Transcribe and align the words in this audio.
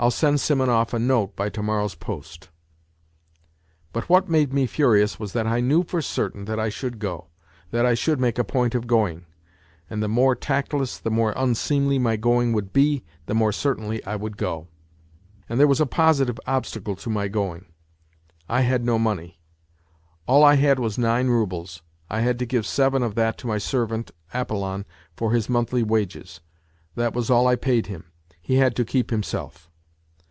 I'll 0.00 0.12
send 0.12 0.38
Simonov 0.38 0.94
a 0.94 1.00
note 1.00 1.34
by 1.34 1.48
to 1.48 1.60
morrow's 1.60 1.96
post...." 1.96 2.50
But 3.92 4.08
what 4.08 4.28
made 4.28 4.52
me 4.52 4.64
furious 4.68 5.18
was 5.18 5.32
that 5.32 5.48
I 5.48 5.58
knew 5.58 5.82
for 5.82 6.00
certain 6.00 6.44
that 6.44 6.60
I 6.60 6.68
should 6.68 7.00
go, 7.00 7.26
that 7.72 7.84
I 7.84 7.94
should 7.94 8.20
make 8.20 8.38
a 8.38 8.44
point 8.44 8.76
of 8.76 8.86
going; 8.86 9.26
and 9.90 10.00
the 10.00 10.06
more 10.06 10.36
tactless, 10.36 10.98
the 10.98 11.10
more 11.10 11.32
unseemly 11.34 11.98
my 11.98 12.14
going 12.14 12.52
would 12.52 12.72
be, 12.72 13.02
the 13.26 13.34
more 13.34 13.50
certainly 13.50 14.04
I 14.04 14.14
would 14.14 14.36
go. 14.36 14.68
And 15.48 15.58
there 15.58 15.66
was 15.66 15.80
a 15.80 15.84
positive 15.84 16.38
obstacle 16.46 16.94
to 16.94 17.10
my 17.10 17.26
going: 17.26 17.64
I 18.48 18.60
had 18.60 18.84
no 18.84 19.00
money. 19.00 19.40
All 20.28 20.44
I 20.44 20.54
had 20.54 20.78
was 20.78 20.96
nine 20.96 21.26
roubles, 21.26 21.82
I 22.08 22.20
had 22.20 22.38
to 22.38 22.46
give 22.46 22.66
seven 22.66 23.02
of 23.02 23.16
that 23.16 23.36
to 23.38 23.48
my 23.48 23.58
servant, 23.58 24.12
Apollon, 24.32 24.84
for 25.16 25.32
his 25.32 25.48
monthly 25.48 25.82
wages. 25.82 26.38
That 26.94 27.14
was 27.14 27.30
all 27.30 27.48
I 27.48 27.56
paid 27.56 27.86
him 27.86 28.04
he 28.40 28.58
had 28.58 28.76
to 28.76 28.84
keep 28.84 29.10
himself. 29.10 29.64